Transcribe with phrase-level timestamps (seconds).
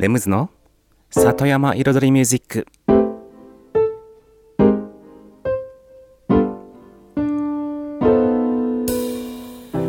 [0.00, 0.48] レムズの
[1.10, 2.66] 里山彩りミュージック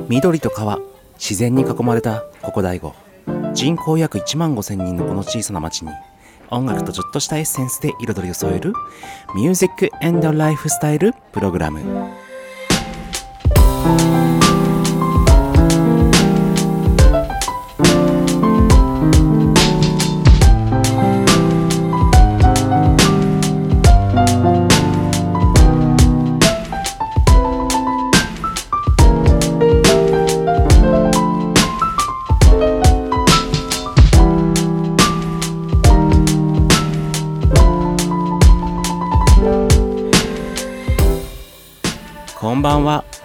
[0.10, 0.79] 緑と川
[1.13, 2.93] 自然に囲まれたここ大悟
[3.54, 5.92] 人口約1万5千人のこの小さな町に
[6.50, 8.73] 音楽とちょっとしたエッセンスで彩りを添える
[9.34, 11.80] ミュージックエンドライフスタイルプログラム。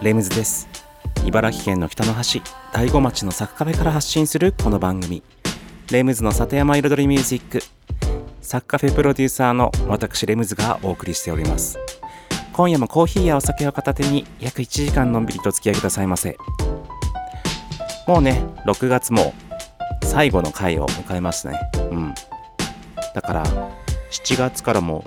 [0.07, 0.69] レムズです。
[1.25, 2.41] 茨城県の北の端
[2.73, 5.25] 大子町のサクカフェから発信するこの番組。
[5.91, 7.61] レムズの里山彩りミュージック。
[8.41, 11.81] サクカフェプロデューサーの私レムズがお送りしております。
[12.53, 16.37] 今夜もコーヒーやお酒を片手に約1時間のんびりとお付き合いくださいませ。
[18.07, 19.35] もうね6月も
[20.05, 21.59] 最後の回を迎えますね。
[21.91, 22.15] うん。
[23.13, 23.45] だから
[24.13, 25.03] 7月からも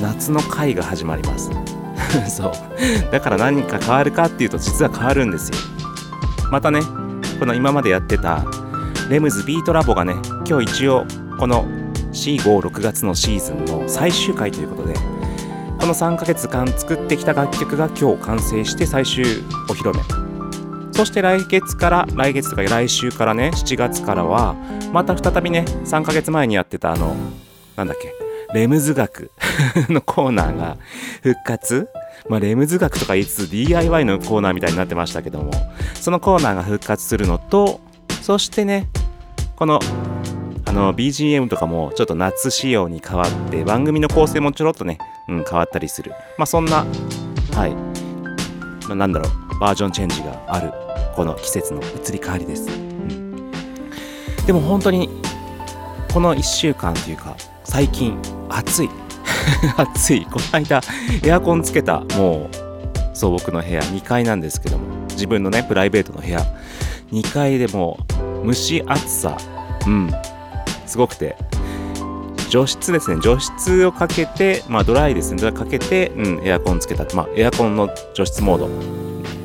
[0.00, 1.52] 夏の回が始まります。
[2.28, 2.52] そう。
[3.10, 5.56] だから何か変わるかっていうと実は変わるんですよ。
[6.50, 6.80] またね
[7.38, 8.44] この今までやってた
[9.08, 10.14] レムズビートラボがね
[10.46, 11.06] 今日一応
[11.38, 11.64] この
[12.12, 14.94] 456月のシーズンの最終回ということで
[15.80, 19.24] この3ヶ月間作ってきた楽曲が今日完成して最終
[19.68, 20.02] お披露目。
[20.92, 24.54] そして来月から来月とか来週からね7月からは
[24.92, 27.16] また再びね3ヶ月前にやってたあの
[27.76, 28.14] なんだっけ
[28.56, 29.30] レムズ学。
[29.88, 30.76] のコーナーが
[31.22, 31.88] 復活？
[32.28, 35.50] まあ、レムズ学とか言いつつ DIY のコーナーみたいになってましたけども。
[36.02, 37.80] そのコーナーが復活するのと
[38.22, 38.88] そしてね
[39.54, 39.78] この
[40.64, 46.10] あの BGM とかもちょっと夏仕様に変わって番組の構成もちょろっとね、うん、変わったりする。
[46.38, 46.84] まあそんな
[47.52, 47.74] はい、
[48.88, 50.72] まあ、なんだろうバージョンチェンジがある
[51.14, 53.52] この季節の移り変わりです、うん、
[54.44, 55.08] でも本当に
[56.12, 58.90] この1週間というか最近暑い。
[59.76, 60.26] 暑い。
[60.26, 60.80] この間
[61.22, 62.56] エアコンつけたもう
[63.12, 66.44] そう僕の部屋2階なんですけども自分のねプライベートの部屋
[67.12, 67.98] 2階でも
[68.42, 69.36] う蒸し暑さ
[69.86, 70.12] うん
[70.86, 71.36] すごくて
[72.52, 73.18] 除湿ですね。
[73.22, 75.52] 除湿をかけてまあドライですね。
[75.52, 77.06] かけて、うん、エアコンつけた。
[77.16, 78.68] まあエアコンの除湿モード。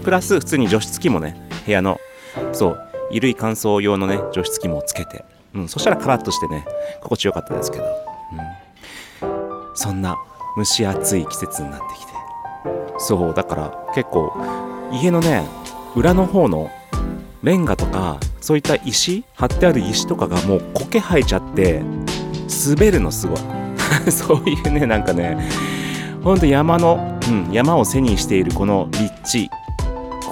[0.03, 2.01] プラス普通に除湿機もね部屋の
[2.51, 2.73] そう
[3.07, 5.23] 衣類乾燥用のね除湿機もつけて、
[5.55, 6.65] うん、そしたらカラッとしてね
[7.01, 8.39] 心地よかったですけど、うん。
[9.77, 10.17] そんな
[10.57, 12.13] 蒸し暑い季節になってきて。
[12.97, 14.33] そうだから結構
[14.91, 15.47] 家のね
[15.95, 16.71] 裏の方の
[17.43, 21.83] レンガとかそういった石貼ってある石とかがもう苔生えちゃって
[22.67, 23.37] 滑るのすごい。
[24.11, 25.37] そういうねなんかね
[26.23, 29.49] ほんと山の、うん、山を背にしているこの立地。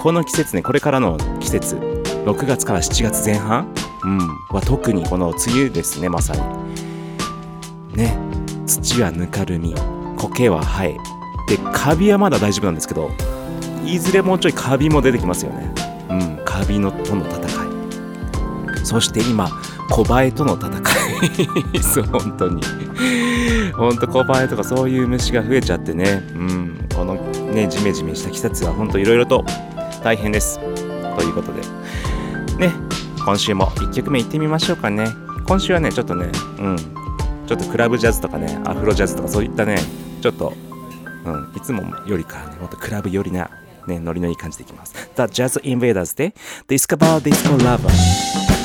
[0.02, 1.76] この季節ねこれからの季節。
[2.26, 4.18] 6月から7月前半、うん、
[4.50, 6.42] は特にこの梅雨ですねまさに。
[7.96, 8.35] ね。
[8.66, 9.74] 土はぬかるみ
[10.16, 10.96] 苔は生え
[11.48, 13.10] でカビはまだ大丈夫なんですけど
[13.84, 15.72] いずれもうちょいカビも出てきますよね。
[16.10, 18.84] うんカビのとの戦い。
[18.84, 19.48] そして今
[19.90, 20.70] コバエとの戦
[21.72, 21.78] い。
[21.82, 22.62] そう本当に。
[23.74, 26.24] 本当コバエとかそういう虫が増えちゃってね。
[26.34, 29.44] うんこのねジメジメした季節は本当いろいろと
[30.02, 30.58] 大変です。
[31.16, 31.60] ということで。
[32.66, 32.72] ね
[33.24, 35.06] 今週も1曲目いってみましょうかね。
[35.46, 36.26] 今週はねちょっとね
[36.58, 36.95] うん。
[37.46, 39.76] ちょっとクラブジャズとかねアフロジャズとかそういったね
[40.20, 40.52] ちょっと、
[41.24, 43.50] うん、いつもよりかねもっとクラブよりな
[43.86, 44.94] ねノリのいい感じでいきます。
[45.14, 46.34] The Jazz Invaders で
[46.68, 48.55] Discover Disco Lover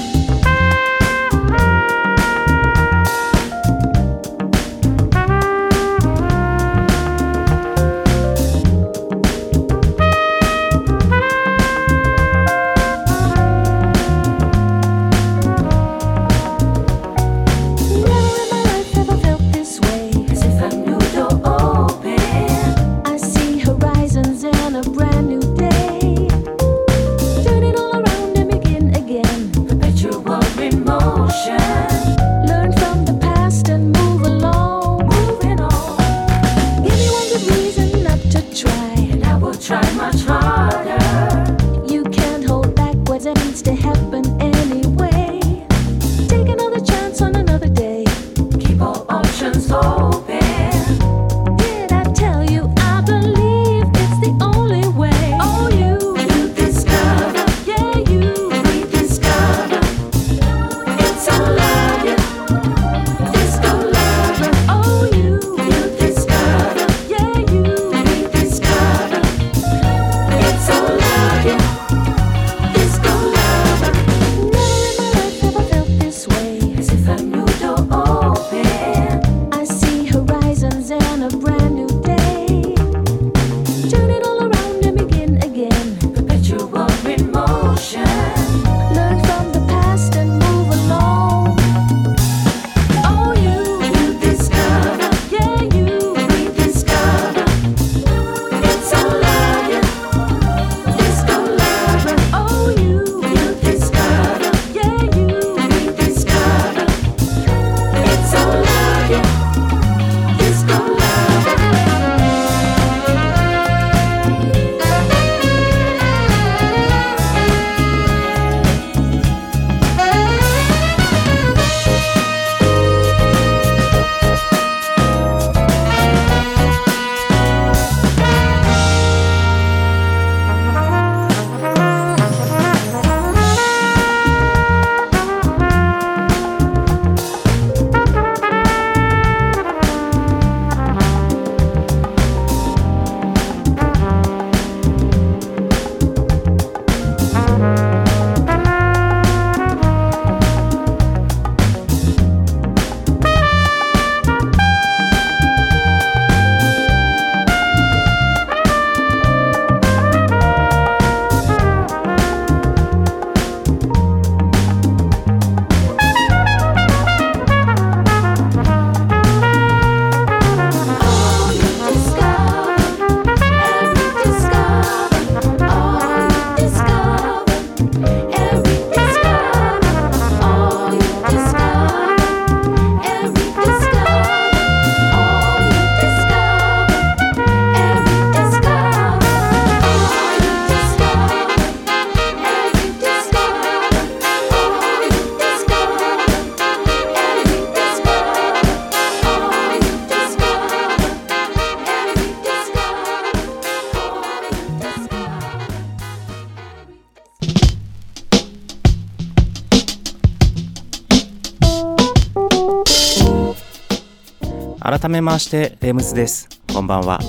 [215.11, 216.47] めましてレムズです。
[216.73, 217.19] こんばんは。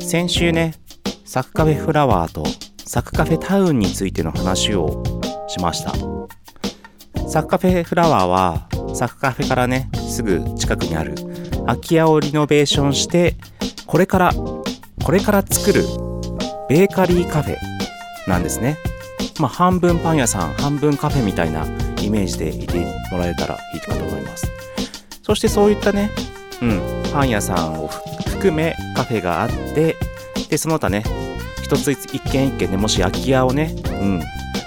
[0.00, 0.74] 先週ね
[1.24, 2.44] サクカフェフラワーと
[2.84, 5.02] サクカフェタウンについての話を
[5.48, 5.94] しました。
[7.26, 11.14] サクカフェフラワーはサクカフェからねすぐ近くにある
[11.64, 13.36] 空き家をリノベーションして
[13.86, 14.64] これからこ
[15.10, 15.84] れから作る
[16.68, 17.56] ベーカリーカフェ
[18.28, 18.76] なんですね。
[19.40, 21.64] まあ半分パン屋さん半分カフェみたいな
[22.02, 22.78] イメージでいて
[23.10, 24.46] もらえたらいいかと思います。
[25.22, 26.10] そしてそういったね
[26.62, 27.88] うん、パン屋さんを
[28.26, 29.96] 含めカフェがあって
[30.48, 31.04] でその他ね
[31.62, 34.22] 一つ一軒一軒ねもし空き家をね、うん、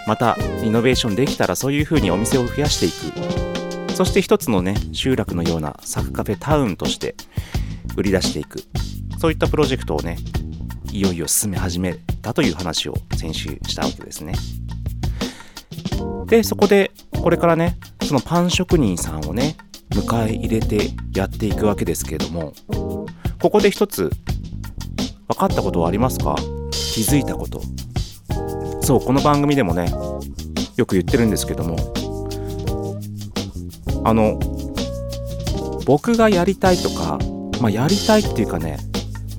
[0.08, 3.92] またリノベーションできたらそういう風にお店を増やしていく。
[3.94, 7.16] そして一つのね集落のようなサクカフェタウンとして
[7.96, 8.64] 売り出していく。
[9.20, 10.18] そういったプロジェクトをね
[10.92, 14.34] いよいよ進め始めたという話を先週したわけですね。
[16.26, 16.92] でそこで
[17.22, 19.56] これからねそのパン職人さんをね
[19.92, 22.54] 迎え入れてやっていくわけですけれども
[23.42, 24.12] ここで一つ
[25.28, 26.36] 分かったことはありますか？
[26.72, 27.62] 気づいたこと。
[28.82, 29.92] そうこの番組でもね
[30.76, 31.78] よく言ってるんですけども
[34.04, 34.40] あの
[35.86, 37.20] 僕がやりたいとか
[37.62, 38.78] まあやりたいっていうかね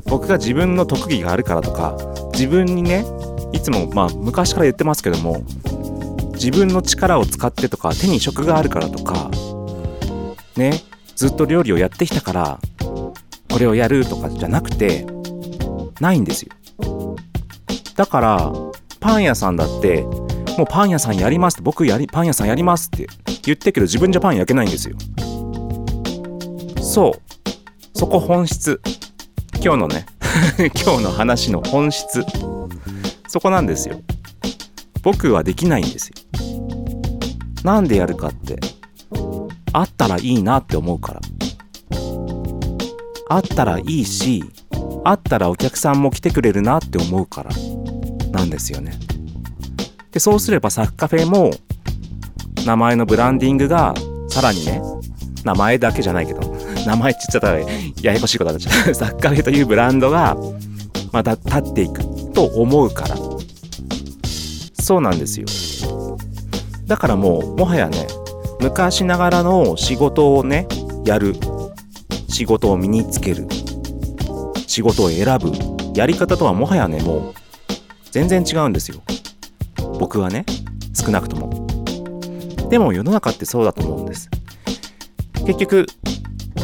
[0.07, 1.97] 僕が自分の特技があるからとか
[2.33, 3.05] 自分にね
[3.53, 5.43] いつもまあ昔から言ってますけども
[6.35, 9.31] 自分の力を使ってとか手に職があるからとか
[10.57, 10.83] ね、
[11.17, 12.61] ずっと料理をやってきたから、
[13.51, 15.07] これをやるとかじゃなくて、
[16.01, 17.17] ないんですよ。
[17.97, 18.53] だから、
[19.01, 20.03] パン屋さんだって、
[20.59, 23.07] もうパン屋さんやりますって、僕やり、パン屋さんやりますって
[23.43, 24.97] 言ってけど自分じゃパン焼けないんですよ。
[26.81, 27.99] そう。
[27.99, 28.81] そこ本質。
[29.63, 30.07] 今日のね、
[30.85, 32.25] 今日の話の本質。
[33.29, 34.01] そこなんですよ。
[35.03, 36.15] 僕はできないんですよ。
[37.65, 38.59] なんでやるかって、
[39.73, 41.21] あったらいいなって思うから。
[43.29, 44.45] あったらいいし、
[45.05, 47.51] あったらお客さんも来てくれるなって思うから
[48.31, 48.93] なんですよね。
[50.11, 51.51] で、そうすればサッカフェも
[52.67, 53.95] 名前のブランディングが
[54.29, 54.83] さらにね、
[55.45, 56.41] 名前だけじゃないけど、
[56.87, 58.95] 名前って言っちゃったらややこしいことになっちゃう。
[58.95, 60.37] サッカフェというブランドが
[61.11, 63.17] また立っていくと思うから。
[64.81, 65.47] そうなんですよ。
[66.87, 68.07] だからもう、もはやね、
[68.63, 70.69] 昔ながらの仕事をね、
[71.05, 71.35] やる。
[72.29, 73.49] 仕事を身につける。
[74.69, 75.51] 仕事を選ぶ。
[75.97, 77.35] やり方とはもはやね、もう、
[78.13, 79.03] 全然違うんですよ。
[79.99, 80.47] 僕はね、
[80.95, 81.67] 少なくとも。
[82.71, 84.31] でも世の中ってそうだと思うんです。
[85.45, 85.87] 結局、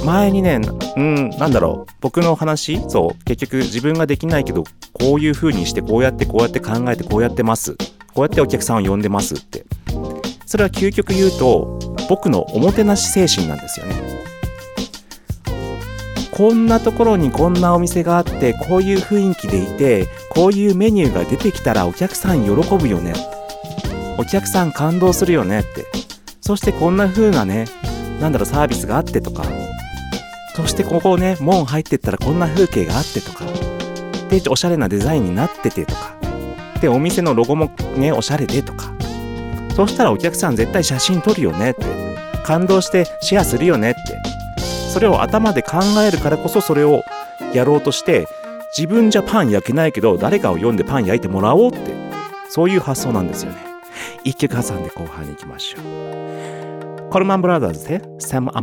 [0.04, 0.60] 前にね、
[0.96, 4.62] うん、なんだろう、僕の話、そう、結局自分ができないけど、
[4.92, 7.74] こういう風にして、こうやってこうやって考えて、こうやってます。
[8.14, 9.66] こうやってお客さんを呼んでますって。
[10.48, 11.78] それは究極言うと、
[12.08, 13.94] 僕のおもてなし精神なんですよね。
[16.30, 23.12] こんなところにこんなお店があってこういう雰囲気でいてこういうメニューが出てきたらお客さん喜ぶよね。
[24.16, 25.84] お客さん感動するよねって。
[26.40, 27.66] そしてこんな風なね
[28.18, 29.44] なんだろうサービスがあってとか。
[30.56, 33.44] そしてここね門入ってったらこんな風景があってとか。
[34.30, 36.14] でおしゃれなデザインになっててとか。
[36.80, 38.94] でお店のロゴもねおしゃれでとか。
[39.78, 41.84] そしたらお客さん絶対写真撮るよねって。
[42.42, 44.00] 感動してシェアするよねって。
[44.92, 47.04] それを頭で考えるからこそそれを
[47.54, 48.26] やろうとして
[48.76, 51.78] 自分じゃパン焼けないけど誰かを読んでパン焼いてもらおうって。
[52.50, 53.58] そういう発想なんですよね。
[54.24, 57.10] 一曲挟んで後半に行きましょう。
[57.10, 58.60] コルマンブラザーズで「サム・ア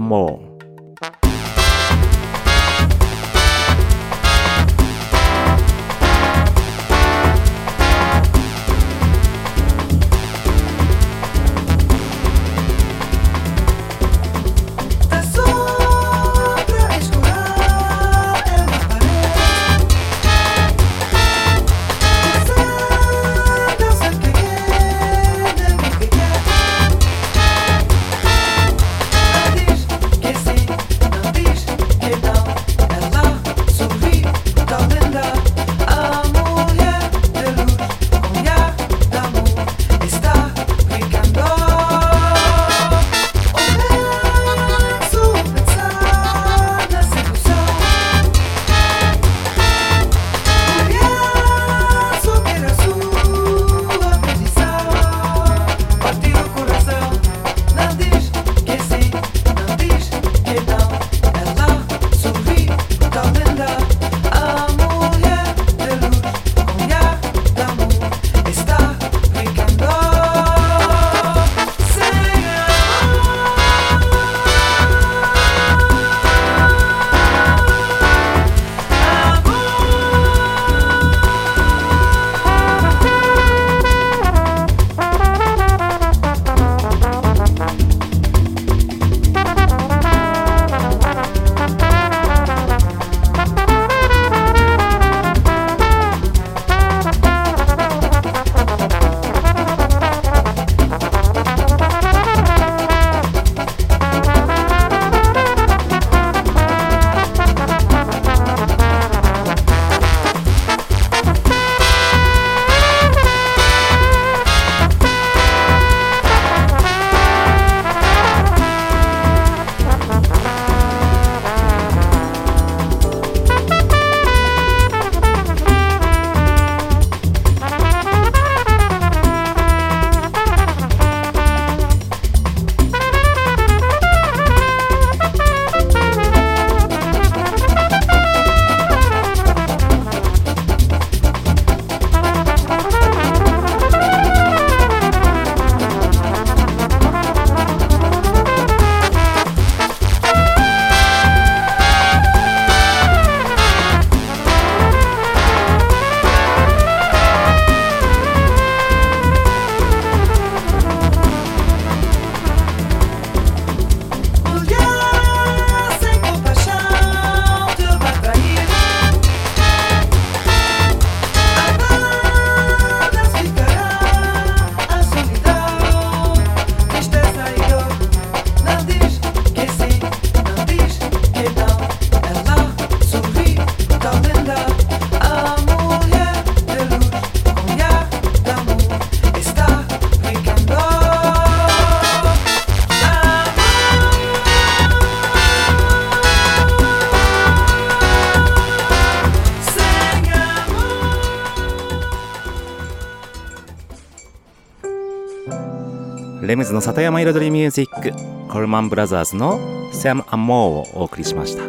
[206.76, 208.12] の里山彩りミュージック
[208.50, 209.60] コルマンブラザーズの
[209.94, 211.64] 「サム・アモー」をお送りしました。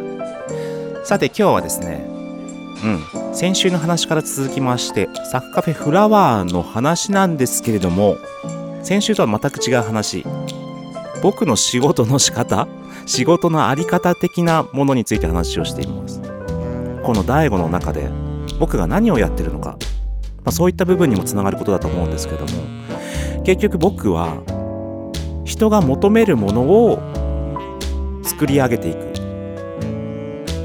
[1.05, 2.05] さて今日はですね
[2.83, 8.17] うん先週の話から続きましてサッカフェフラワーの話なんですけれども
[8.83, 10.27] 先週とは全く違う話。
[11.23, 12.67] 僕の仕事の仕方
[13.07, 16.21] 仕事のあり方的なものについて話をしています。
[17.05, 18.11] この DAIGO の中で
[18.59, 19.77] 僕が何をやってるのか、
[20.39, 22.49] まあ、そういった部分にもつながることだと思うんですけども
[23.45, 24.43] 結局僕は
[25.57, 26.99] 人が求めるものを
[28.23, 28.99] 作り上げていく。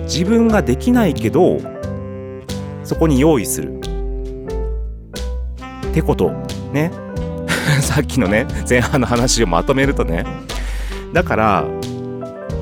[0.03, 1.59] 自分ができないけど
[2.83, 3.79] そこに用意する。
[3.79, 3.81] っ
[5.93, 6.31] てこと。
[6.73, 6.91] ね。
[7.79, 10.25] さっきのね前半の話をまとめるとね。
[11.13, 11.63] だから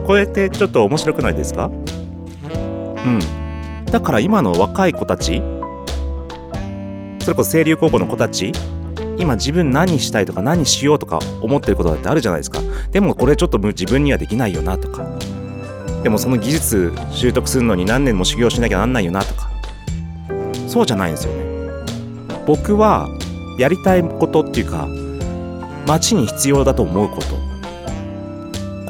[0.05, 1.65] これってちょっと面白くないですか？
[1.65, 1.69] う
[3.09, 3.19] ん。
[3.85, 5.41] だから今の若い子たち
[7.21, 8.51] それこそ清流高校の子たち
[9.19, 12.61] 今自分何したいとか何しようとか思ってることだってあるじゃないですか。
[12.91, 15.05] でもこれちょっと自分にはできないよなとか。
[16.03, 19.49] でもその技術習得するのに何年も修行しなきゃなんないよなとか。
[20.67, 21.43] そうじゃないんですよね。
[22.47, 23.09] 僕は
[23.59, 24.87] やりたいことっていうか
[25.85, 27.27] 街に必要だと思うこと。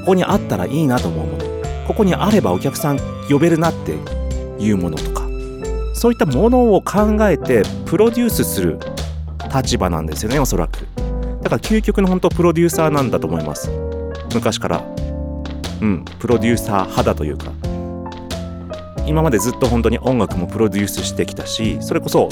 [0.01, 1.43] ここにあったらいいなと思うもの。
[1.87, 3.97] ここにあればお客さん呼べるなって
[4.59, 5.27] いうものとか。
[5.95, 8.79] そういったものを考えてプロデュースする
[9.53, 10.87] 立場なんですよねおそらく。
[11.41, 13.69] だから究極の本当プロデューサーなんだと思います。
[14.33, 14.83] 昔から。
[15.81, 17.51] うんプロデューサー肌というか。
[19.05, 22.29] 今までずっと本当に音楽もプロデュースしてきたしそれこそ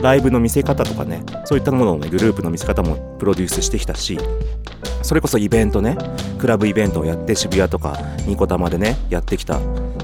[0.00, 4.16] ライブの見せ方とかねそういったものをねグループの見せ方もプロデュースしてきたし
[5.02, 5.98] それこそイベントね
[6.38, 9.58] クラブイベントをやって渋谷とかニコタマでねやってきた。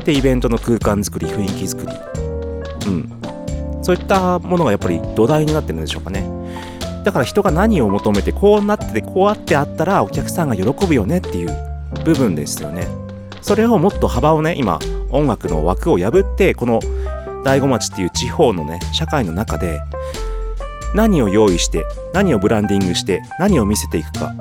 [0.05, 1.93] でイベントの空間作り雰囲気作り。
[2.87, 3.13] うん。
[3.87, 6.29] そういったものがやっぱり土台になってるんでしょうかね。
[7.05, 11.57] だから人が何を求めてこうなっててこうあってあったらお客さんが喜ぶよねっていう
[12.05, 12.89] 部分ですよね。
[13.43, 14.81] それをもっと幅をね今
[15.13, 16.81] 音楽の枠を破ってこの
[17.45, 19.81] 大子町っていう地方のね社会の中で
[20.93, 24.35] 何を用意して何をブランディングして何を見せていくか。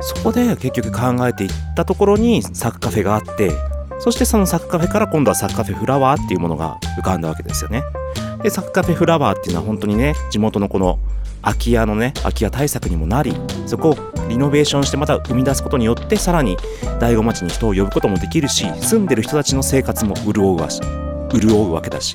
[0.00, 3.50] そこで結局考えていったところにサッカフェがあって
[3.98, 7.82] そしてそのサッカフェから今度はサッカフェフラワーっていうものが浮かんだわけですよね。
[8.44, 10.98] でサッカフェフラワーっていうのは本当にね地元のこの
[11.40, 13.34] 空き家のね空き家対策にもなり
[13.66, 13.96] そこを
[14.28, 16.58] リノベーションしてまた生み出すことによってさらに
[17.00, 20.82] 大子町に人を呼ぶこともできるし住んでる人たちの生活も潤うわし
[21.30, 22.14] 潤うわけだし。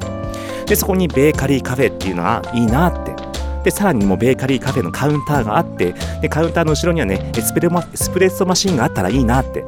[0.68, 3.16] でそこにベーカリーカフェっていうのがいいなって。
[3.64, 9.66] でさらにもうベーカリーカフェのカウンターがあってでカウンターの後ろにはねエスプレエスプレッソマシンがあったらいいなって。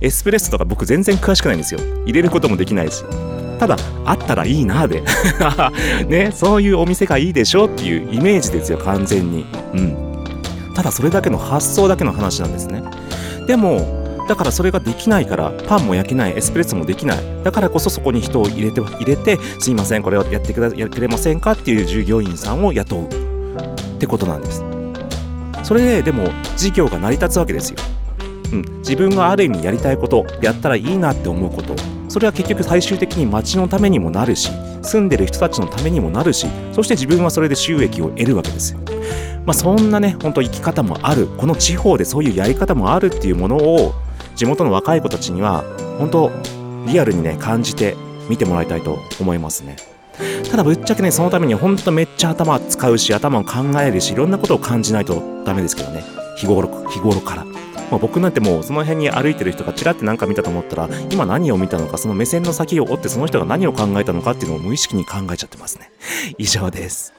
[0.00, 1.80] エスプレッソとか僕全然詳しくないんですよ。
[2.04, 3.04] 入れることもできないし。
[3.58, 5.02] ただあったらいいなで。
[6.08, 9.46] ねそういうお店がいいでしょっていうイメージですよ完全に。
[9.74, 9.96] うん。
[10.74, 12.82] ただそれだけの発想だけの話なんですね。
[13.46, 17.18] でもだからそれができないからパンも焼けないエスプレッソもできない。
[17.44, 23.02] だからこそそこに人を入れて入れてすいませんこれをやってくだやくれませんかっていう従業員さんを雇う。
[23.04, 24.64] ってことなんです。
[25.66, 27.78] それででも事業が成り立つわけですよ、
[28.52, 31.95] うん、自分がある意味やりたいことやったらいいなって思うこと。
[32.16, 34.50] それは結局最終的に街のためにもなるし
[34.80, 38.80] 住んでる人たちのためにもなるしそして自分はそれで収益を得るわけですよ。
[39.44, 43.92] まあそんなね本当生き方もあるこの地方でそういうやり方もあるっていうものを
[44.34, 45.62] 地元の若い子たちには
[45.98, 46.32] 本当
[46.86, 47.94] リアルにね感じて
[48.30, 49.76] 見てもらいたいと思いますね。
[50.50, 56.02] ただぶっちゃけねそのために本当めっちゃ頭使うし頭を考えるしいろんなことを感じないとダメですけどね。
[56.38, 57.65] 日頃日頃から。
[57.90, 65.90] まあ、僕なんてもうその辺に歩いてる人がちらってなんか見たと思ったら今何を見たのかその目線の先を追ってその人が何を考えたのかっていうのを無意識に考えちゃってますね。
[66.38, 67.14] 以上です。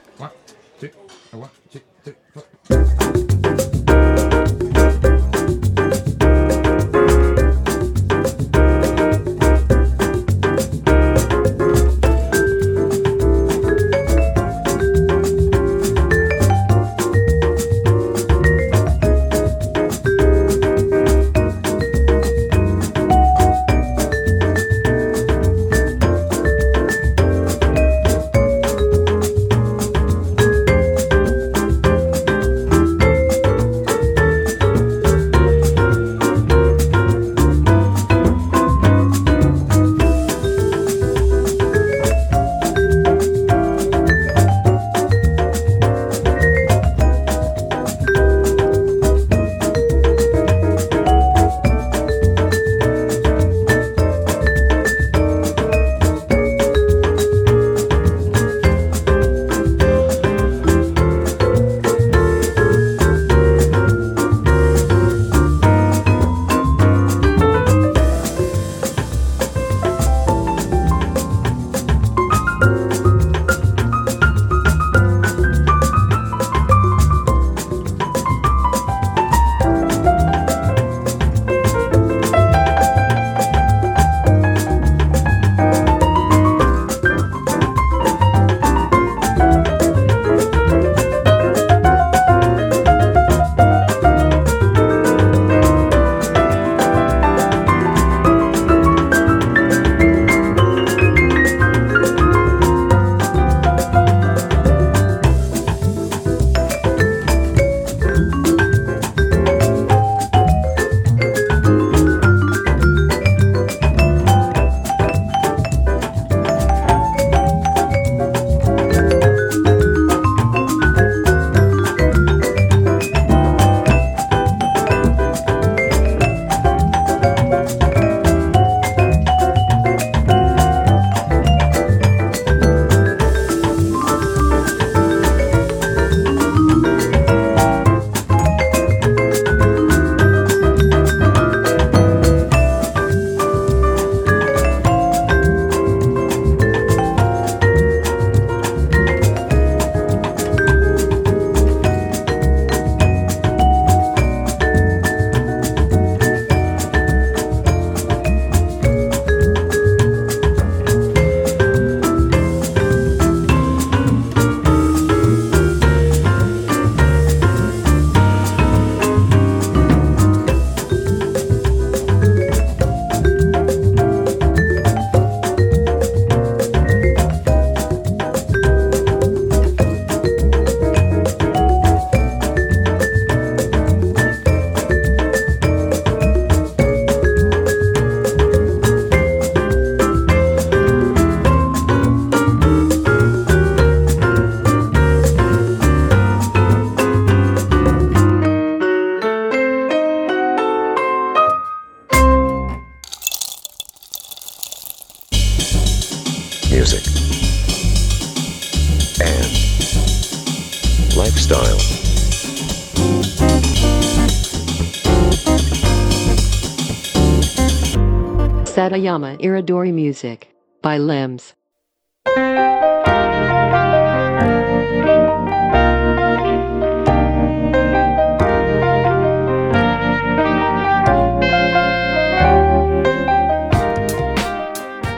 [218.97, 220.47] Satayama Iridori Music
[220.81, 221.53] by Limbs.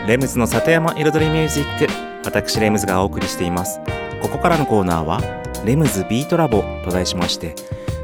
[0.07, 1.87] レムズの里山彩りミュージック
[2.25, 3.79] 私レムズがお送りしています
[4.21, 5.21] ここからのコーナーは
[5.63, 7.55] レムズビートラボと題しまして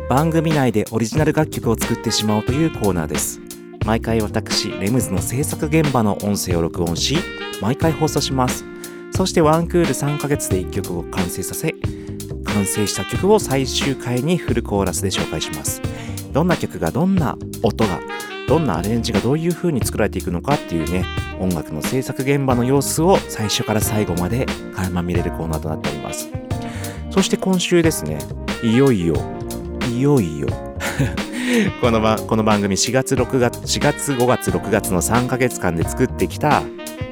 [0.08, 3.45] 番組内でオリジナル楽曲を作ってしまおうというコーナーです
[3.86, 7.18] 毎回私レムズの制作現場の音声を録音し
[7.62, 8.66] 毎回放送します。
[9.12, 11.74] そしてワンクール3ヶ月で1曲を完成させ
[12.46, 15.82] 完成した曲を最終回にフルコーラスで紹介します。
[16.34, 18.02] どんな曲がどんな音が
[18.48, 21.06] どんなアレンジがどういう風に作られていくのかっていうね
[21.40, 24.46] 音楽の制作現場の様子を最初から最後まで
[24.76, 26.30] 垣間見れるコーナーとなっております。
[27.12, 28.20] そして今週ですね
[28.64, 29.16] いよいよ
[29.88, 30.48] いよいよ
[31.80, 36.64] このばこの番組4月6月4月5月6月の3ヶ月間で作ってきた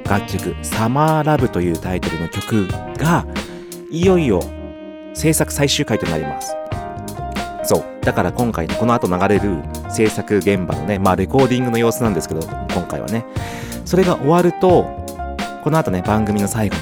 [0.10, 2.68] 楽曲「サマーラブというタイトルの曲
[2.98, 3.26] が
[3.92, 4.42] いよいよ
[5.14, 6.56] 制作最終回となります。
[7.66, 7.84] そう。
[8.04, 12.42] だから今回ねこの後流れる制作現場のねまあレコーディングの様子なんですけど
[12.74, 13.26] 今回はね。
[13.86, 14.86] それが終わると
[15.64, 16.76] この後ね番組の最後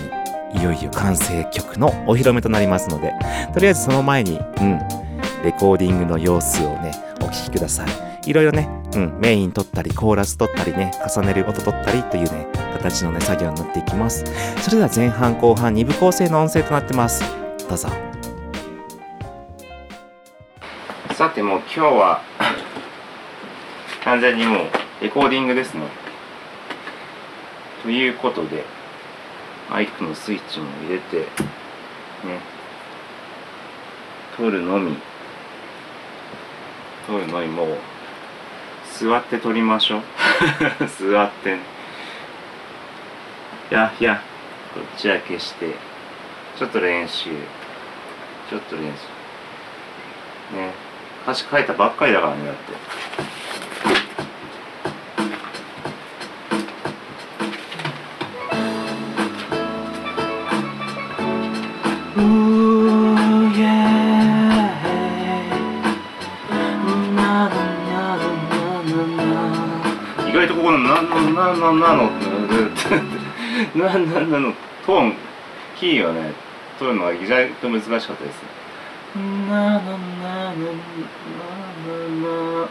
[0.54, 3.12] にいよいよ完成曲のお披露目となりますので
[3.54, 4.80] とりあえずその前にうん
[5.44, 8.30] レコーディングの様子をね聴きください。
[8.30, 14.26] いろいろね、うん、メイン取ったりコーラス取ったりね重ねる音取ったりというね形のね作業になっていきます。
[14.62, 17.24] それでは前半後半2部構成の音声となってます。
[17.68, 17.90] どうぞ。
[21.16, 22.22] さてもう今日は
[24.04, 24.68] 完全にもう
[25.02, 25.84] レコーディングですね。
[27.84, 28.64] ということで
[29.70, 31.26] マイクのスイッチも入れてね
[34.38, 34.98] 撮るのみ。
[37.12, 37.78] 撮るのにもう
[38.98, 40.02] 座って撮りましょう。
[40.88, 41.58] 座って。
[43.70, 44.22] いやいや
[44.74, 45.76] こっちは消して。
[46.58, 47.32] ちょっと練習。
[48.50, 50.56] ちょっと練習。
[50.56, 50.74] ね。
[51.24, 52.62] 歌詞書いたばっかりだからねだって。
[71.64, 72.12] なのなの」っ
[73.74, 75.14] てなななのトーン
[75.80, 76.34] キーをね
[76.80, 78.62] 取るのが意外と難しかったです。
[79.16, 80.72] なのなのな
[81.86, 82.68] のな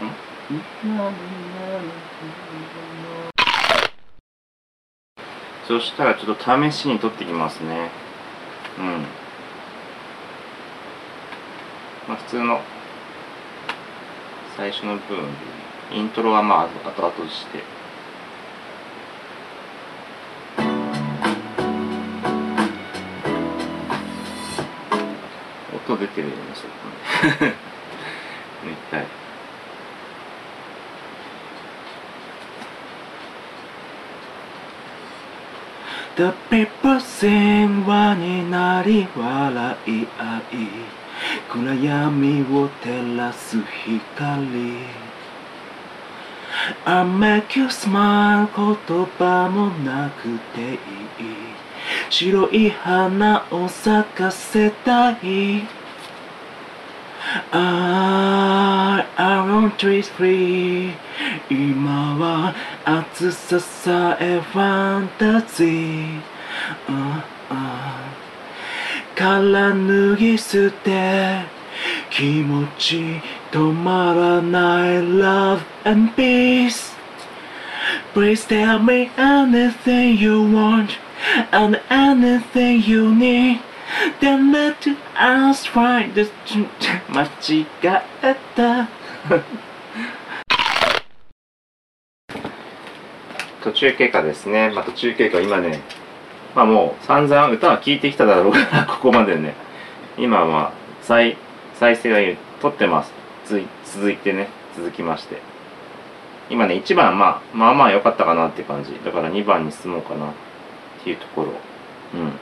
[5.68, 7.90] そしたらちょっと試しに取ってきますね
[8.79, 8.85] うん
[12.09, 12.61] まあ普通の
[14.57, 15.24] 最初の部分
[15.90, 17.62] でイントロはまあ後々して
[26.05, 27.55] 音出てるようにしとくね
[28.65, 29.07] もう一回
[36.17, 41.01] The people sing 輪になり笑い合い
[41.49, 44.47] 暗闇を照らす光。
[46.85, 50.79] I make you smile 言葉もなくていい。
[52.11, 55.80] 白い花を咲かせたい。
[57.52, 60.93] I, I want trees free
[61.50, 62.54] 今は
[62.86, 66.21] 暑ささえファンタジー、
[66.88, 68.06] uh, uh
[69.15, 71.45] から脱ぎ捨て
[72.12, 73.21] 気持ち
[73.52, 76.93] 止まらない Love and peace
[78.13, 80.98] Please tell me anything you want
[81.52, 83.62] and anything you need
[84.20, 86.31] Then let us find the
[87.09, 87.66] 間違
[88.22, 88.88] えた。
[93.62, 95.83] 途中経過ですね、まあ、途中経過今ね
[96.55, 99.55] まあもう散々歌は聴いてきただろうから ここまでね。
[100.18, 100.72] 今は
[101.03, 101.37] 再
[101.74, 103.12] 再生が取ってます。
[103.44, 105.40] つ続いてね続きまして。
[106.48, 108.98] 今ね1番まあまあまあ良かったかなって感じ。
[109.05, 110.29] だから2番に進もうかなっ
[111.05, 111.53] ていうところ。
[112.14, 112.33] うん。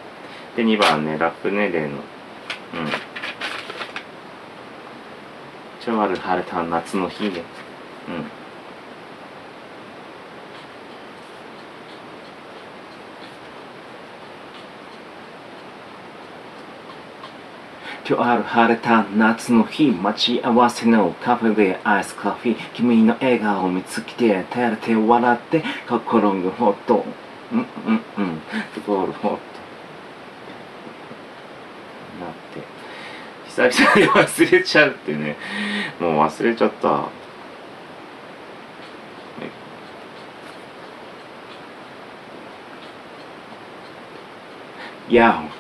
[0.59, 1.89] で2番ねラップネレの。
[1.89, 2.03] うん。
[5.81, 7.45] 超ある晴れた夏の日ね。
[8.09, 8.25] うん。
[18.09, 22.57] 今日ある晴れた夏の日待ち合わせのカフェでアイスコーヒー。
[22.75, 27.05] 君の笑顔を見つけて照れて笑って心がほっと。
[27.53, 27.67] うんうん
[28.19, 28.41] うん。
[28.75, 29.59] 心がほっと
[32.19, 32.63] なって
[33.59, 35.37] 久々に忘れちゃうってね。
[35.99, 37.09] もう忘れちゃった。
[45.11, 45.58] やお今日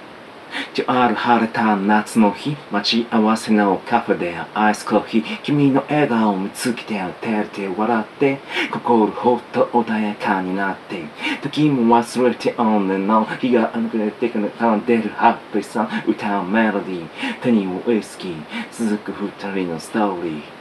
[0.86, 8.38] ある晴れた夏の日待ち合わせのカフェでアイスコーヒー君の笑顔を見つけて照れて笑って
[8.70, 11.04] 心ほっと穏やかになって
[11.42, 17.08] 時も忘れてオンの日があふれてくるんでるハッピーさん歌うメロディー
[17.42, 20.58] 手にウイスキー続く二人のストーリー。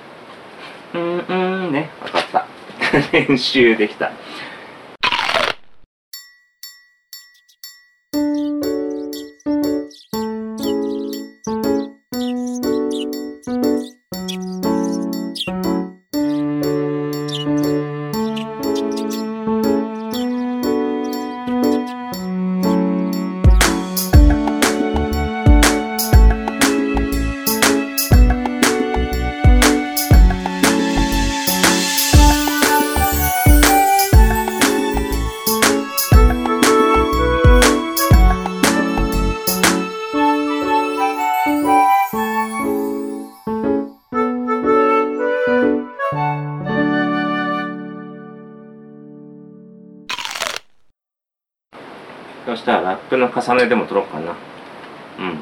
[0.93, 2.47] うんうんねわかった。
[3.11, 4.11] 練習できた。
[53.47, 54.35] ップの重ねでも取ろうかな。
[55.19, 55.37] うん。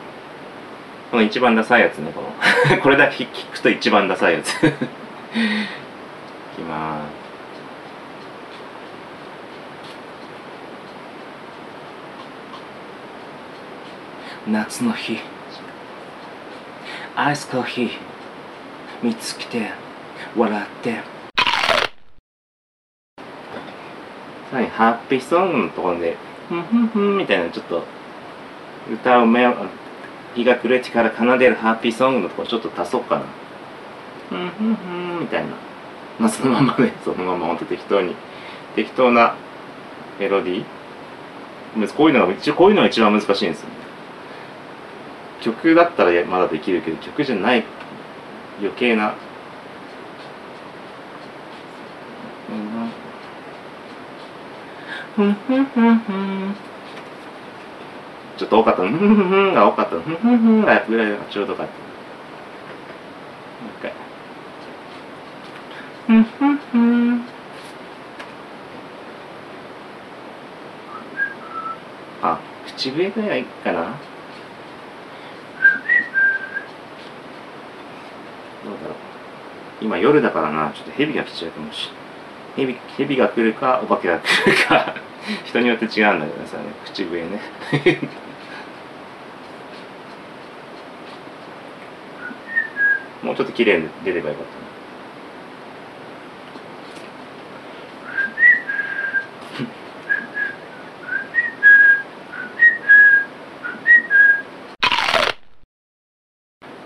[1.11, 2.27] この一番ダサいやつねこの。
[2.81, 4.53] これだけ聞くと一番ダサいやつ。
[4.65, 4.71] い
[6.55, 7.25] きまーす。
[14.47, 15.19] 夏の日。
[17.15, 17.89] アイスコーヒー。
[19.01, 19.71] 見つけて
[20.35, 21.15] 笑って。
[24.51, 26.15] さらにハッピーソングのところで
[26.47, 27.83] ふんふんふんみたいなちょっと
[28.91, 29.53] 歌う目を
[30.35, 33.25] 日が暮れてから奏でるハッピーソングのところちょっと足そうかな。
[34.29, 35.49] ふんふんふんみたいな。
[36.19, 38.15] まあそのままね そのままほんと適当に。
[38.75, 39.35] 適当な
[40.19, 40.63] メロディー。
[41.75, 43.75] むこういうのが一応こういうのが一番難しいんですよね。
[45.41, 47.63] 曲だったらやまだできるけど曲じゃない
[48.59, 49.13] 余計な。
[55.15, 56.74] ふんふんふんふん
[58.37, 61.79] ちょっと多かったふんふんふんが多かったふんふんふんがぐらいがちょうどかったも
[63.69, 63.93] う一回
[66.07, 67.25] ふんふんふん。
[72.21, 73.81] あ口笛ぐらいいかな。
[73.83, 73.89] ど
[78.71, 78.95] うだろ
[79.81, 79.83] う。
[79.83, 80.71] 今夜だからな。
[80.71, 81.89] ちょっと蛇が来ちゃうかもし
[82.57, 82.75] れない。
[82.75, 84.95] 蛇蛇が来るかお化けが来るか。
[85.45, 87.39] 人によって違うんだけどさ、ね、口笛ね。
[93.25, 94.65] もうちょっと綺麗に出ればよかったな。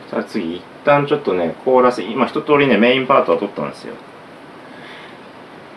[0.10, 3.95] さあ次一旦ちょっとねコーラス今一通りねメインパートは取ったんですよ。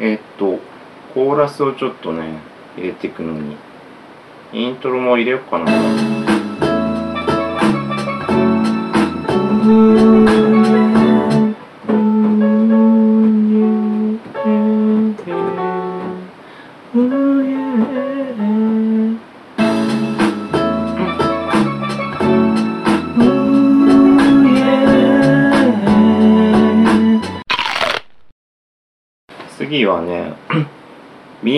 [0.00, 0.60] えーっと
[1.12, 2.38] コーラスをちょっとね
[2.76, 3.56] 入れていくのに。
[4.54, 6.31] イントロも入れようかな。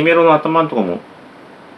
[0.05, 1.01] メロの頭のとこも。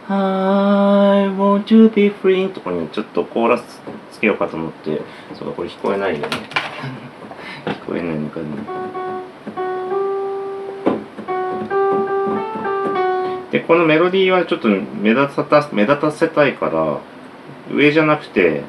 [0.09, 2.43] I want to be free?
[2.43, 5.01] のとこにちょっとコーラスつけようかと思って。
[5.33, 6.27] そうこれ聞こえないよね。
[7.73, 8.45] 聞こえないのかね
[13.51, 16.99] でこのメロディーはちょっと目立た目立たせたいから
[17.73, 18.63] 上じゃなくて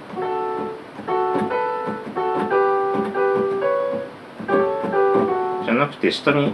[5.65, 6.53] じゃなくて下に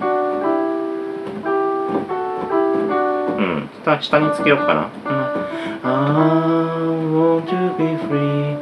[3.85, 5.35] 下下につけようかな、うん
[5.87, 5.91] I
[7.13, 8.57] want to be free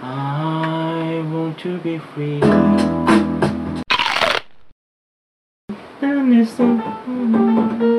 [0.00, 2.40] I want to be free
[6.00, 6.62] And it's so-
[7.08, 7.32] 「うん、
[7.82, 7.97] や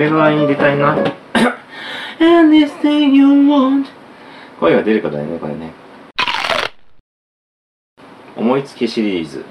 [0.00, 0.96] 上のライン入れたいな。
[2.18, 3.84] Anything you want
[4.58, 5.74] 声が出るかだよね、これね。
[8.34, 9.44] 思いつきシリーズ。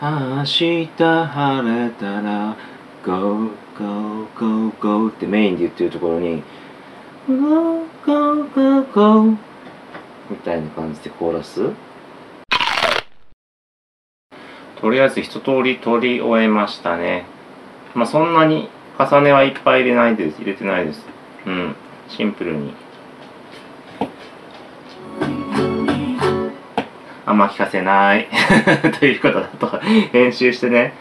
[0.00, 2.56] 明日晴れたら
[3.04, 6.44] Go, go, go, go ってメインで言ってるところに
[7.26, 9.24] Go, go, go, go
[10.30, 11.72] みたいな感じでコーラス？
[14.80, 17.26] とりあえず一通り取り終えましたね。
[17.96, 20.38] まあそんなに重ねはいっぱい入れないです。
[20.38, 21.06] 入れてないです。
[21.46, 21.76] うん。
[22.08, 22.74] シンプルに。
[27.24, 28.26] あんま聞かせない。
[28.98, 29.80] ということだと、
[30.12, 30.94] 編集してね。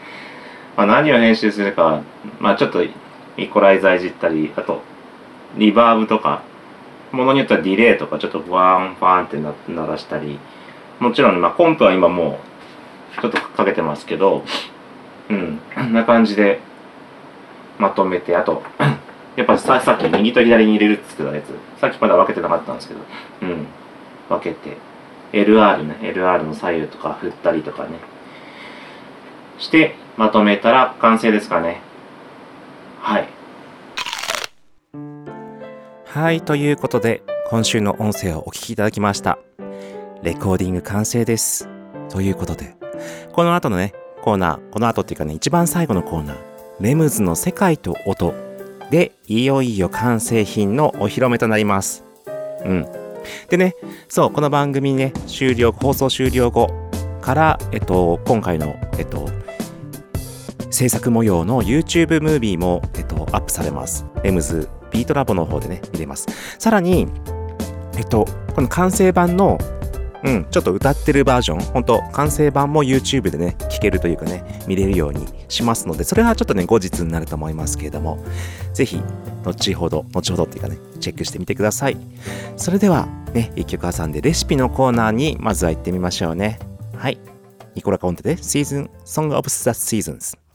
[0.75, 2.01] まあ何を編集するか、
[2.39, 4.83] まあちょっとイコライザーいじったり、あと、
[5.55, 6.43] リバーブとか、
[7.11, 9.37] ものによってはディレイとかちょっとファンファンって
[9.71, 10.37] 鳴らしたり、
[10.99, 12.39] もちろん、まあコンプは今も
[13.17, 14.43] う、ちょっとかけてますけど、
[15.29, 16.59] うん、こんな感じで
[17.77, 18.63] まとめて、あと、
[19.35, 22.99] やっぱささっき右と左に入れるって言ったやつ、さっきまだ分けてなかったんですけど、
[23.43, 23.67] うん、
[24.29, 24.77] 分けて、
[25.33, 27.99] LR ね、LR の左右とか振ったりとかね、
[29.59, 31.81] して、まとめたら完成ですかね。
[32.99, 33.29] はい。
[36.05, 39.37] はい、ということで、今週の音声をお聞きいただきました。
[40.23, 41.69] レコーディング完成です。
[42.09, 42.75] ということで、
[43.33, 46.46] この後のね、コーナー、この後っていうかね、一番最後のコーナー、
[46.79, 48.35] レムズの世界と音
[48.91, 52.05] で、いよいよ完成品のお披露目となります。
[52.63, 52.85] うん。
[53.49, 53.75] でね、
[54.07, 56.69] そう、この番組ね、終了、放送終了後
[57.19, 59.27] から、えっと、今回の、えっと、
[60.69, 64.05] 制作模様の YouTube ムービーも、えっと、アップされます。
[64.23, 66.27] レムズビートラボの方でね、見れます。
[66.59, 67.07] さらに、
[67.97, 69.57] えっと、この完成版の
[70.27, 78.23] うん、ちょっと歌ってるバージョン、本当完成版も YouTube でね、聴けるというかね、見れるようにしますので、それはちょっとね、後日になると思いますけれども、
[78.73, 79.01] ぜひ、
[79.43, 81.97] 後ほど、後ほどっていうかね、チェックしてみてください。
[82.55, 86.59] それでは、ね、一曲挟んでレシピのコーナーにまずは行ってみましょうね。
[86.95, 87.19] はい。
[87.75, 90.46] ニコラコンテで、シーズン、Song of the Seasons。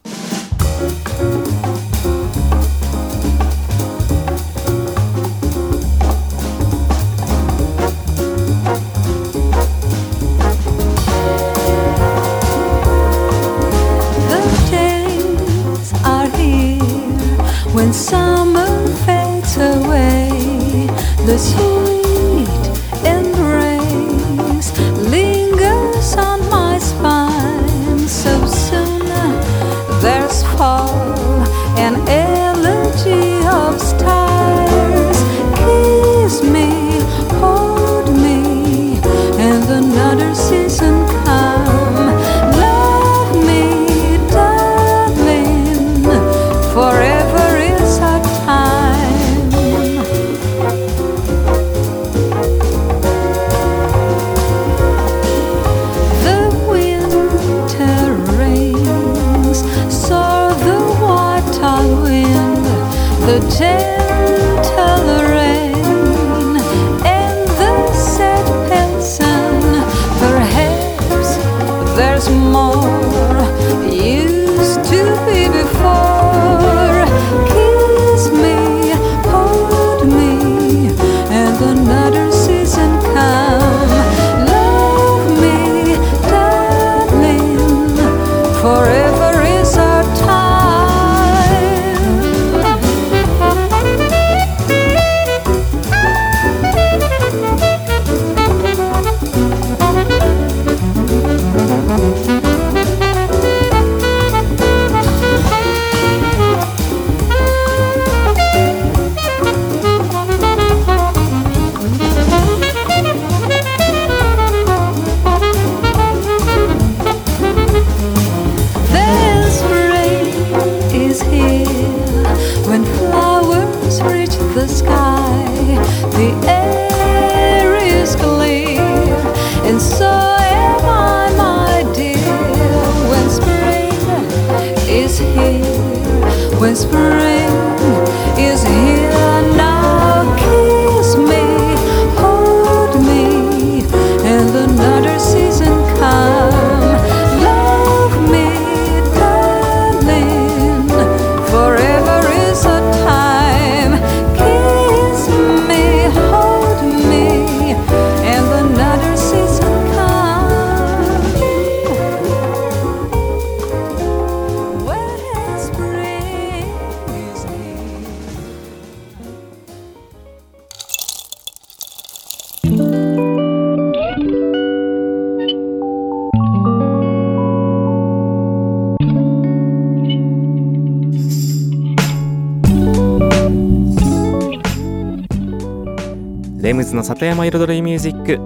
[187.03, 188.39] の里山彩りミュージック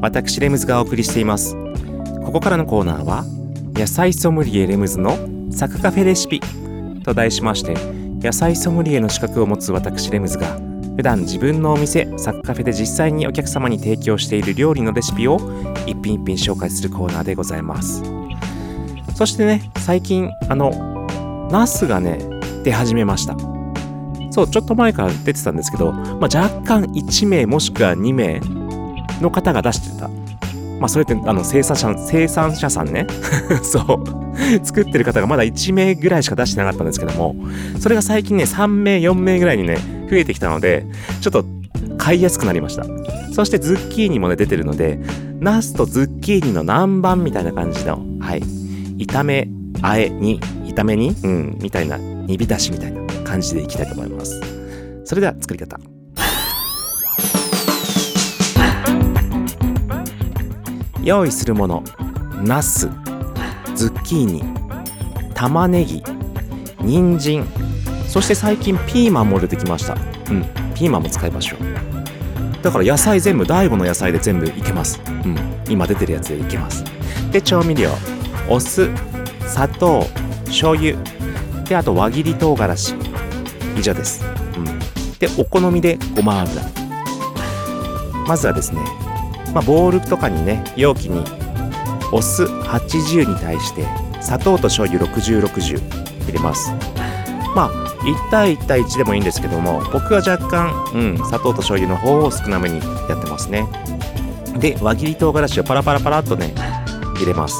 [0.00, 1.56] 私レムズがお送りしています。
[2.24, 3.24] ここからのコーナーは
[3.74, 5.18] 野菜ソムリエレムズの
[5.50, 6.40] サクカフェレシピ
[7.02, 7.74] と題しまして
[8.22, 10.46] 野菜ソムリエの資格を持つ私レムズが
[10.96, 15.38] 普段自分のお店サクカフェで実際にお客様に提供している料理のレシピを
[15.86, 18.00] 一品一品紹介するコーナーでございます。
[19.16, 22.20] そしてね最近あのナスがね
[22.62, 23.53] 出始めました。
[24.34, 28.40] そうちょっと前から出てたんですけど、まあ、若干1名もしくは2名
[29.20, 30.08] の方が出してた。
[30.80, 33.06] まあそれってあの生産者生産者さんね。
[33.62, 34.66] そう。
[34.66, 37.36] 作ってる方がまだ1名ぐらいしか出してなかったんですけども
[37.78, 39.78] それが最近ね3名4名ぐらいにね
[40.10, 40.84] 増えてきたので
[41.20, 41.44] ちょっと
[41.96, 42.84] 買いやすくなりました。
[43.32, 44.98] そしてズッキーニもね出てるので
[45.38, 48.42] ナスとズッキーニの南蛮みたいな感じのはい。
[48.98, 49.48] 炒め
[49.80, 51.14] あえに炒めに？
[51.22, 51.98] うんみたいな。
[51.98, 53.03] 煮浸しみたいな。
[53.34, 54.40] 感じでいきたいと思います。
[55.04, 55.76] それでは作り方。
[61.02, 61.82] 用意するもの
[62.44, 62.88] ナス
[63.74, 64.42] ズッキーニ
[65.34, 66.02] 玉ねぎ
[66.80, 67.46] 人参
[68.06, 69.94] そして最近ピーマンも出てきました。
[70.30, 72.62] うんピーマンも使いましょう。
[72.62, 75.00] だから野菜全部 DAIGO の野菜で全部いけます。
[75.08, 75.36] うん
[75.68, 76.84] 今出てるやつでいけます。
[77.32, 77.90] で調味料。
[78.48, 78.88] お酢
[79.48, 80.06] 砂糖
[80.46, 80.96] 醤油。
[81.64, 83.13] であと輪切り唐辛子。
[83.84, 84.24] 以上です、
[84.56, 84.64] うん、
[85.18, 86.62] でお好みでごま油。
[88.26, 88.80] まずはですね、
[89.52, 91.22] まあ、ボウルとかにね容器に
[92.10, 93.84] お酢80に対して
[94.22, 96.70] 砂糖と醤油6060入れます。
[97.54, 97.70] まあ
[98.04, 102.78] 1対1対1でもいいんですけども僕は若干、うん、砂糖と醤油の方を少なめに
[103.10, 103.68] やってますね。
[104.58, 106.54] で輪切り唐辛子をパラパラパラっとね
[107.16, 107.56] 入れます。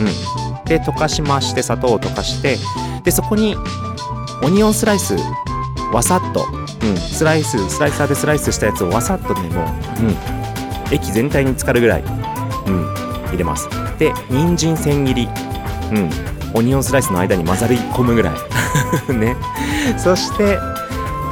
[0.00, 0.64] うん。
[0.64, 2.56] で溶かしまして砂糖を溶かして
[3.04, 3.54] でそこに
[4.42, 5.16] オニオンスライス
[5.92, 6.46] わさっと、
[6.86, 9.66] うん、スライススライサーでスライスしたやつをわさっとねもう、
[10.02, 12.04] うん、液全体に浸かるぐらい、う
[12.70, 12.94] ん、
[13.28, 13.68] 入れます。
[13.98, 15.28] で人参千切り、
[15.92, 16.10] うん、
[16.54, 18.34] オニオンスライスの間に混ざり込むぐらい。
[19.14, 19.36] ね。
[19.96, 20.58] そして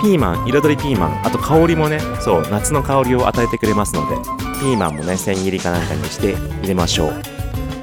[0.01, 1.21] ピーマン彩りピーマン。
[1.25, 4.17] あと香りもねそう夏の香りを与えてくれますので
[4.61, 7.23] ピーマンもね千切りかなんかにして入れましょう。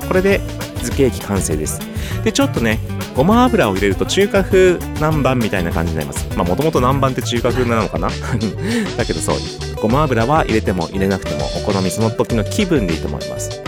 [0.07, 0.39] これで
[0.75, 1.79] 漬け液完成です。
[2.23, 2.79] でちょっとね
[3.15, 6.27] ごま油を入れると中華風南蛮みたいな感じになります。
[6.37, 8.09] まあもともと南蛮って中華風なのかな？
[8.97, 9.37] だけどそう。
[9.81, 13.61] ごま油は入れても入れなくてもお好みその時の気分でいいと思います、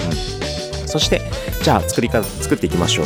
[0.82, 1.22] うん、そして
[1.64, 3.06] じゃあ作り方作っていきましょう。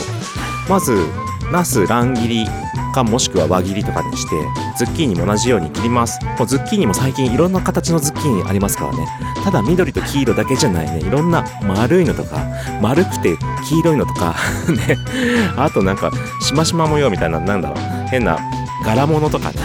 [0.67, 1.05] まず
[1.51, 2.47] ナス乱切り
[2.93, 4.35] かもしくは輪切りとかにして
[4.77, 6.23] ズッキーニも同じように切ります。
[6.23, 9.07] もうズッキーニも最近いろんな形のズッキーニありますからね。
[9.43, 10.89] ただ緑と黄色だけじゃない。
[10.89, 12.45] ねいろんな丸いのとか
[12.81, 13.37] 丸くて
[13.67, 14.35] 黄色いのとか
[14.87, 14.97] ね。
[15.57, 18.07] あとなんかしましま模様みたいななんだろう。
[18.09, 18.39] 変な
[18.83, 19.55] 柄物とかね。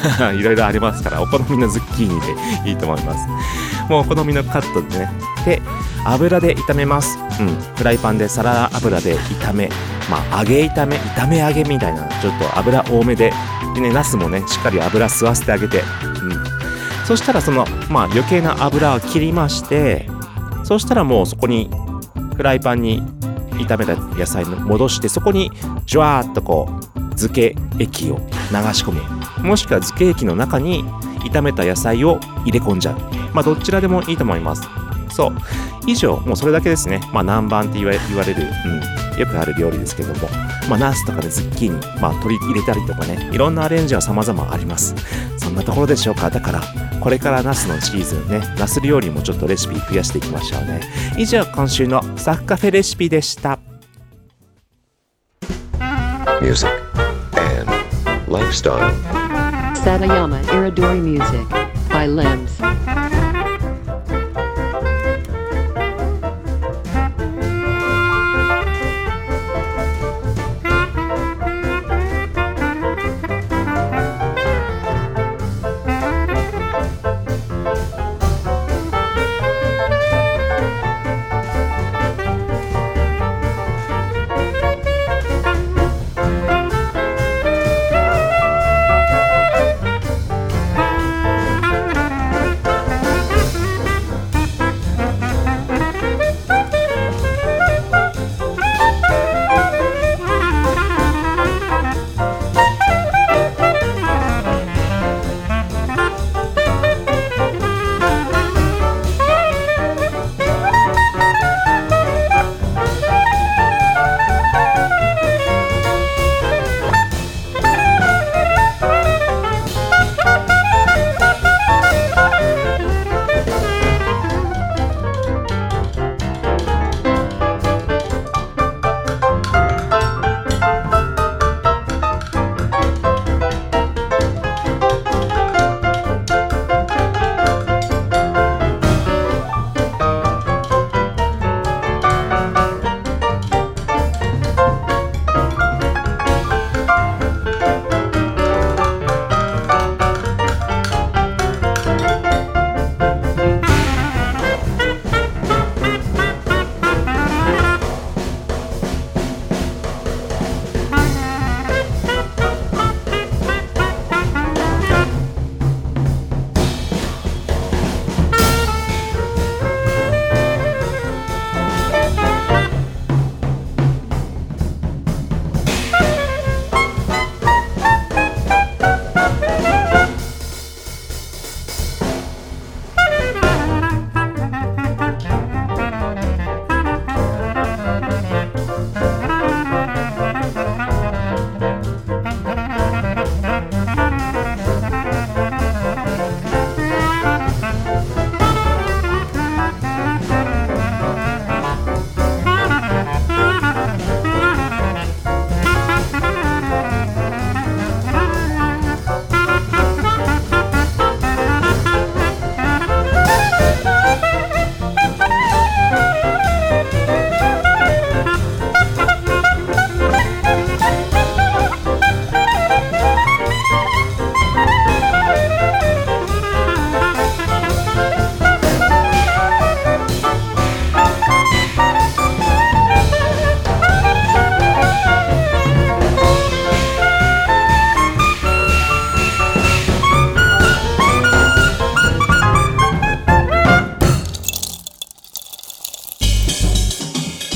[0.34, 2.20] いろいろありますからお好みのズッキーニ
[2.64, 3.26] でいいと思います。
[3.90, 5.10] もうお好みのカットでね。
[5.44, 5.60] で
[6.04, 7.18] 油で炒めます。
[7.40, 7.48] うん。
[7.74, 9.68] フライパンでサラダ油で炒め。
[10.08, 13.32] まあ揚げ炒め炒め揚げみたいなちょっと油多めで。
[13.74, 15.80] でねナスもねしっかり油吸わせてあげて。
[15.80, 17.04] うん。
[17.04, 20.08] そしたらそのまあ余計な油を切りまして
[20.62, 21.68] そしたらもうそこに
[22.36, 23.02] フライパンに
[23.66, 25.50] 炒めた野菜を戻してそこに
[25.86, 28.24] ジュワーっとこう漬け液を流
[28.72, 29.02] し込む
[29.44, 30.84] もしくは漬け液の中に
[31.32, 33.19] 炒めた野菜を入れ込んじゃう。
[33.32, 34.68] まあどちらでもいいと思います。
[35.10, 35.36] そう。
[35.86, 37.00] 以上もうそれだけですね。
[37.12, 40.28] まあ南蛮って言われ言われる、うん、よくある料理ですけども。
[40.68, 43.28] まあナスとかでズッキーニまあ取り入れたりとかね。
[43.32, 44.94] いろんなアレンジは様々あります。
[45.38, 46.30] そんなところでしょうか。
[46.30, 46.62] だから
[47.00, 48.40] これからナスのシーズンね。
[48.58, 50.80] ナス料理もちょっとレシピ増やしていきましょうね。
[51.16, 53.58] 以上今週のサッカフェレシピでした。
[56.40, 56.70] Music,
[57.36, 57.70] and
[58.26, 58.94] lifestyle.
[59.74, 61.46] Satayama Iridori Music
[61.90, 63.09] by Limbs.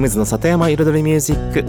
[0.00, 1.62] レムズの里山彩りミュージック。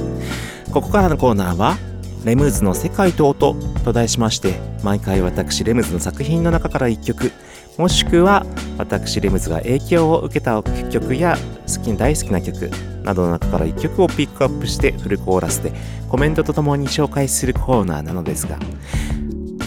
[0.71, 1.77] ここからのコーナーは
[2.23, 4.53] 「レムズの世界と音」と題しまして
[4.83, 7.33] 毎回私レムズの作品の中から1曲
[7.77, 8.45] もしくは
[8.77, 12.71] 私レムズが影響を受けた曲や好き大好きな曲
[13.03, 15.73] などの中から1曲をピックアップしてフルコーラスで
[16.07, 18.57] コメントとともに紹介するコーナーなのですが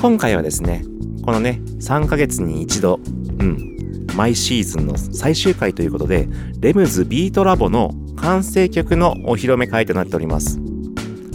[0.00, 0.86] 今回はですね
[1.22, 2.98] このね3ヶ月に一度
[3.40, 3.73] うん
[4.14, 6.28] 毎シーズンの最終回ということで
[6.60, 10.60] レムズビートラボの完成曲のお披露目会となっております。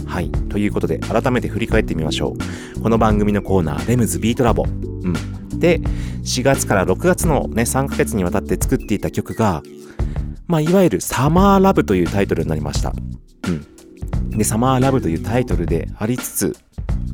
[0.06, 2.34] はいということで改めて振り返ってみましょ
[2.76, 2.80] う。
[2.80, 4.64] この番組のコーナーレムズビートラボ。
[4.64, 5.58] うん。
[5.58, 5.78] で
[6.24, 9.62] 4月から6月のね3ヶ月にわたって作っていた曲が
[10.46, 12.92] まあいわゆるサマーラブというタイトルになりました。
[13.46, 14.36] うん。
[14.36, 16.56] でサマーラブというタイトルでありつつ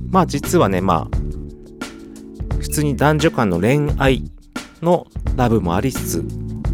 [0.08, 4.30] まあ実はねまあ普通に男女間の恋愛
[4.86, 6.24] のラブもありつつ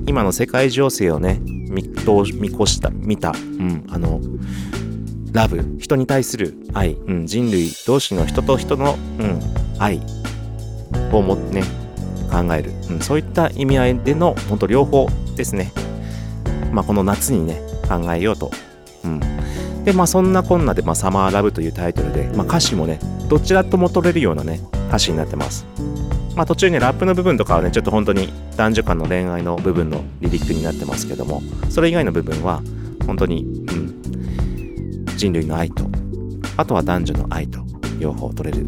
[0.07, 4.21] 今の世界情勢をね見見越した見た、うん、あの
[5.33, 9.41] ラブ人に対する愛、うん、人類同士の人と人の、うん、
[9.79, 10.03] 愛
[11.11, 11.63] をもね
[12.31, 15.73] 考える、うん、そういった意味合いでの本当両方ですね。
[16.71, 18.51] まあこの夏にね考えようと、
[19.05, 19.21] うん、
[19.85, 22.99] でまあそんなこんなで、まあ、サマーラブというタイトルで、まあ、歌詞もね
[23.29, 25.67] どちらとも取れるようなね歌詞になってます。
[26.35, 32.63] まあ途中ねラップの部分とかはねちょっと本当に男女間の恋愛の部分のリリックになってますけどもそれ以外の部分は
[33.07, 35.87] 本当に、うん、人類の愛と
[36.57, 37.61] あとは男女の愛と
[37.99, 38.67] 両方取れる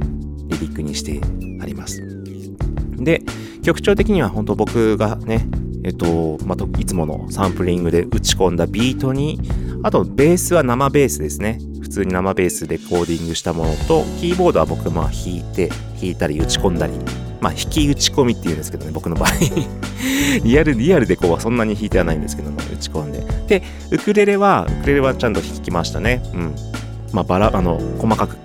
[0.48, 1.20] リリックにして
[1.62, 2.02] あります。
[2.96, 3.22] で
[3.62, 5.46] 曲調的には本当僕がね
[5.84, 9.38] えっと、またいつものサンプリングで打ち込んだビートに
[9.82, 11.58] あとベースは生ベースですね。
[11.82, 16.94] 普通に生ベースでコーディングしたものとキーボードは僕まあ弾いて弾いたり打ち込んだり
[17.44, 19.30] まあ、引き打ち込みっていうんですけどね、僕の場合
[20.42, 23.22] リアル、リアルでこう、そんなに弾いてはないんですけども、打ち込んで。
[23.48, 26.22] で、ウクレレは、ウクレレはちゃんと弾きましたね。
[26.32, 26.54] うん。
[27.12, 28.38] まあ、バラ、あの、細かく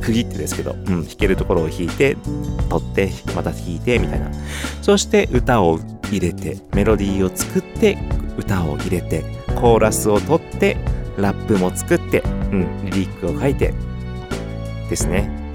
[0.00, 2.16] 区切ってですけど、うん、弾けるところを弾いて、
[2.68, 4.30] 取って、また弾いて、みたいな。
[4.80, 5.80] そして、歌を
[6.12, 7.98] 入れて、メロディーを作って、
[8.38, 9.24] 歌を入れて、
[9.56, 10.76] コーラスを取って、
[11.18, 12.22] ラップも作って、
[12.52, 13.74] うん、リリックを書いて、
[14.88, 15.45] ですね。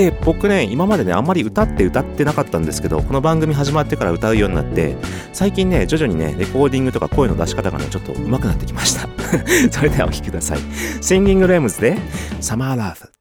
[0.00, 4.96] で僕ね今までねあんまり歌って歌ってなかったんですけどこの番組始まってから歌うようになって
[5.34, 9.08] 最近ね徐々にねレコーディングとか声の出し方がねちょっと上手くなってきました。
[9.70, 10.58] それではお聴きください。
[11.02, 11.98] シンギングレムズで
[12.40, 13.19] サマーラブ The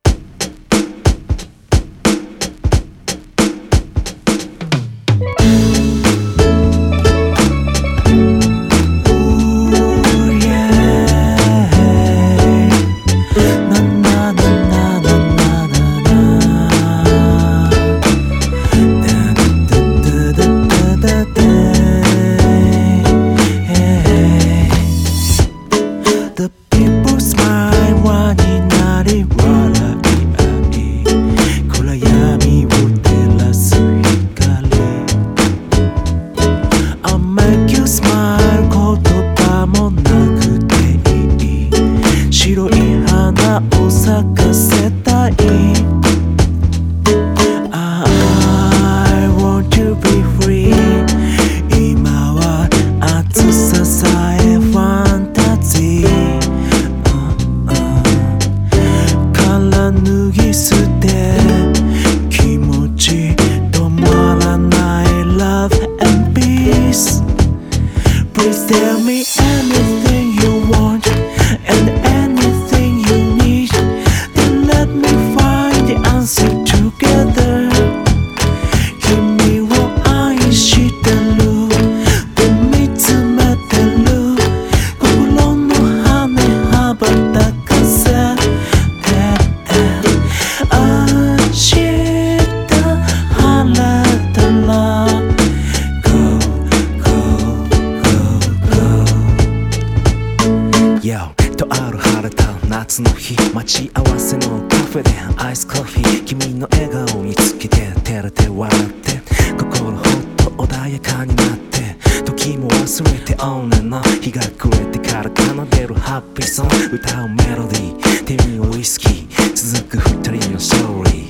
[114.21, 116.95] 日が暮れてから奏でるハッピーソング。
[116.97, 118.25] 歌うメロディー。
[118.25, 119.29] 手にウイスキー。
[119.55, 121.29] 続く二人のストーリー。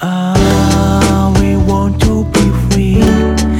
[0.00, 2.40] Ah, we want to be
[2.70, 3.51] free.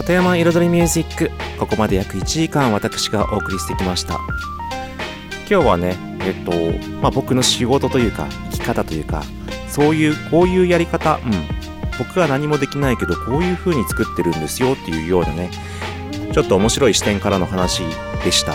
[0.00, 4.18] 里山彩りミュージックここまで約1時間私がお送りしてきました。
[5.48, 6.52] 今日はねえっと
[7.02, 9.22] まあ僕の仕事というか生き方というか
[9.68, 11.32] そういうこういうやり方うん
[11.98, 15.50] 僕は何もできないけどこういう風に作ってるんですよっていうようなね
[16.32, 17.82] ちょっと面白い視点からの話
[18.24, 18.52] でした。
[18.52, 18.54] う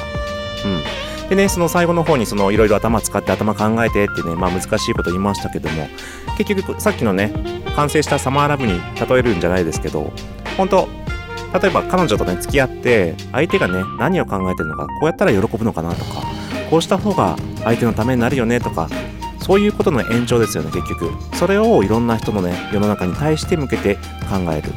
[1.27, 1.29] ん。
[1.29, 5.87] でねその最後の方にそのいろいろ頭使って頭考えてってねまあ難しいこと言いましたけども
[6.39, 7.31] 結局さっきのね
[7.75, 10.11] 完成したサマーラブに例えるんじゃないですけど
[10.57, 11.05] 本当
[11.53, 16.23] 例えば彼女とね付き合って相手がね何を考えてるのかこうやったら喜ぶのかなとか
[16.69, 18.89] こうした方が相手のためになるよねとか
[19.39, 21.11] そういうことの延長ですよね結局。
[21.35, 23.95] それをいろんな人のね世の中に対して向けて
[24.27, 24.71] 考える、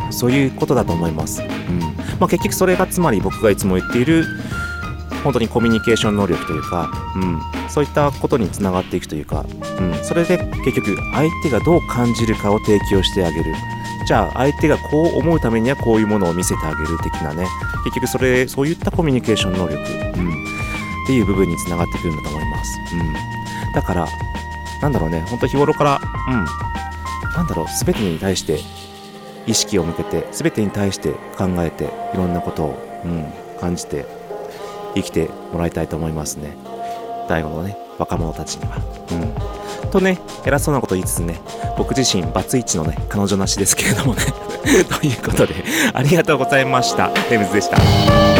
[0.00, 1.78] うん、そういうことだと思います、うん。
[2.18, 4.26] まあ、結局それがつまり僕がいつも言っている
[5.22, 7.40] 本当にコミュニケーション能力というか、うん、
[7.70, 9.46] そういったことにつながっていくというか、
[9.78, 13.54] うん、それで結局相手がどう感じるかを提供してあげる。
[14.04, 17.46] じゃあ相手がこう思うためにはこういうものを見せてあげる的なね。
[17.84, 24.06] 結局それそういったコミュニケーション能力、うん、っていう部分につながってくるんだと思います、うん、だから
[24.80, 25.24] なんだろうね。
[25.28, 26.44] 本当日頃からうん。
[27.34, 27.66] なんだろう。
[27.84, 28.60] 全てに対して
[29.46, 31.84] 意識を向けて全てに対して考えて
[32.14, 34.06] いろんなことを、うん、感じて
[34.94, 36.56] 生きてもらいたいと思いますね。
[37.28, 38.76] 大悟のね若者たちには。
[39.12, 39.61] うん。
[39.92, 41.40] とね偉そうなこと言いつつね
[41.76, 44.22] 僕自身バツイチのね彼女なしですけれどもね。
[44.88, 45.54] ということで
[45.92, 47.10] ありがとうございました。
[47.30, 48.31] レムズでした。